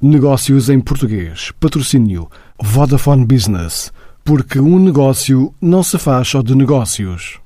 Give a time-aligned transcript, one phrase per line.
[0.00, 1.50] Negócios em português.
[1.58, 2.30] Patrocínio
[2.62, 3.92] Vodafone Business.
[4.24, 7.40] Porque um negócio não se faz só de negócios.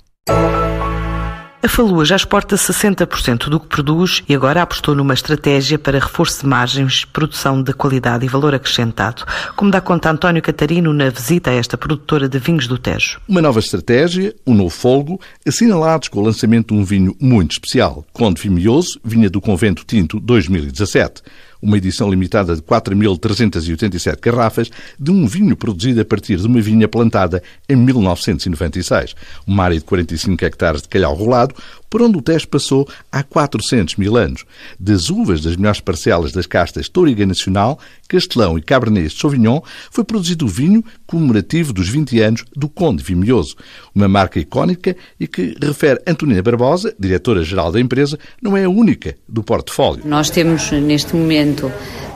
[1.64, 6.42] A Falua já exporta 60% do que produz e agora apostou numa estratégia para reforço
[6.42, 9.24] de margens, produção de qualidade e valor acrescentado,
[9.56, 13.20] como dá conta António Catarino na visita a esta produtora de vinhos do Tejo.
[13.28, 18.04] Uma nova estratégia, um novo folgo, assinalados com o lançamento de um vinho muito especial,
[18.12, 21.22] Conde Vimioso, vinha do Convento Tinto 2017
[21.62, 26.88] uma edição limitada de 4.387 garrafas de um vinho produzido a partir de uma vinha
[26.88, 29.14] plantada em 1996.
[29.46, 31.54] Uma área de 45 hectares de calhau rolado,
[31.92, 34.46] por onde o teste passou há 400 mil anos.
[34.80, 40.46] Das uvas das melhores parcelas das castas Toriga Nacional, Castelão e Cabernet Sauvignon, foi produzido
[40.46, 43.56] o vinho comemorativo dos 20 anos do Conde Vimioso,
[43.94, 49.14] uma marca icónica e que, refere Antonina Barbosa, diretora-geral da empresa, não é a única
[49.28, 50.02] do portfólio.
[50.06, 51.51] Nós temos, neste momento,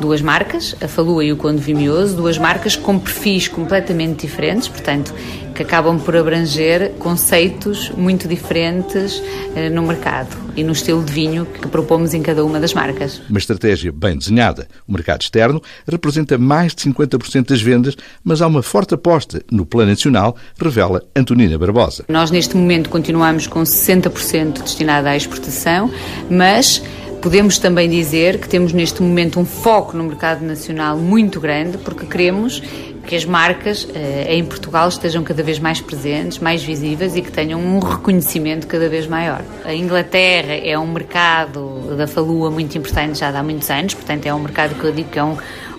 [0.01, 5.13] duas marcas, a Falua e o Conde Vimioso, duas marcas com perfis completamente diferentes, portanto,
[5.55, 9.23] que acabam por abranger conceitos muito diferentes
[9.55, 13.23] eh, no mercado e no estilo de vinho que propomos em cada uma das marcas.
[13.29, 14.69] Uma estratégia bem desenhada.
[14.87, 19.65] O mercado externo representa mais de 50% das vendas, mas há uma forte aposta no
[19.65, 22.05] plano nacional, revela Antonina Barbosa.
[22.09, 25.91] Nós, neste momento, continuamos com 60% destinado à exportação,
[26.31, 26.83] mas
[27.21, 32.07] Podemos também dizer que temos neste momento um foco no mercado nacional muito grande, porque
[32.07, 32.63] queremos
[33.07, 37.31] que as marcas eh, em Portugal estejam cada vez mais presentes, mais visíveis e que
[37.31, 39.43] tenham um reconhecimento cada vez maior.
[39.65, 44.35] A Inglaterra é um mercado da falua muito importante já há muitos anos, portanto é
[44.35, 45.37] um mercado que eu digo que é um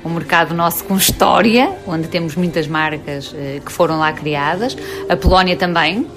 [0.08, 4.76] um mercado nosso com história, onde temos muitas marcas eh, que foram lá criadas,
[5.10, 6.08] a Polónia também,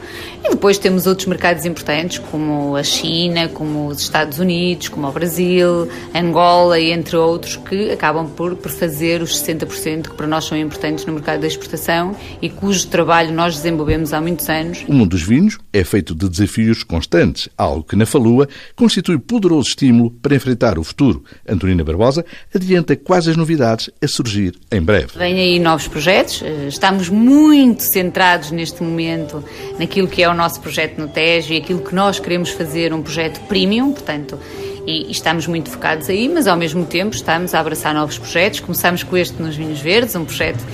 [0.44, 5.12] e depois temos outros mercados importantes, como a China, como os Estados Unidos, como o
[5.12, 10.44] Brasil, Angola e entre outros, que acabam por, por fazer os 60% que para nós
[10.44, 14.84] são importantes no mercado da exportação e cujo trabalho nós desenvolvemos há muitos anos.
[14.88, 19.68] O mundo dos vinhos é feito de desafios constantes, algo que na Falua constitui poderoso
[19.68, 21.22] estímulo para enfrentar o futuro.
[21.48, 22.24] Antonina Barbosa
[22.54, 25.12] adianta quais as novidades novidades a surgir em breve.
[25.16, 29.44] Vêm aí novos projetos, eh, estamos muito centrados neste momento
[29.78, 33.02] naquilo que é o nosso projeto no Tejo e aquilo que nós queremos fazer, um
[33.02, 34.38] projeto premium, portanto,
[34.86, 38.60] e, estamos muito focados aí, mas ao mesmo tempo estamos a abraçar novos projetos.
[38.60, 40.64] Começamos com este nos Vinhos Verdes, um projeto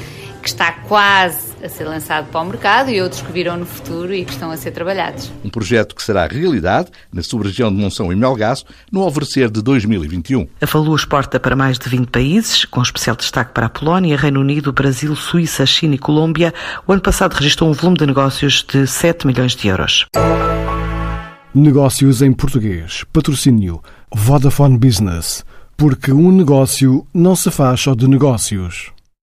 [0.46, 4.14] que está quase a ser lançado para o mercado e outros que virão no futuro
[4.14, 5.32] e que estão a ser trabalhados.
[5.44, 10.46] Um projeto que será realidade na sub-região de Monção e Melgaço no alvorecer de 2021.
[10.60, 14.38] A Falua exporta para mais de 20 países, com especial destaque para a Polónia, Reino
[14.38, 16.54] Unido, Brasil, Suíça, China e Colômbia.
[16.86, 20.06] O ano passado registrou um volume de negócios de 7 milhões de euros.
[21.52, 23.02] Negócios em português.
[23.12, 23.82] Patrocínio
[24.14, 25.44] Vodafone Business.
[25.76, 28.94] Porque um negócio não se faz só de negócios.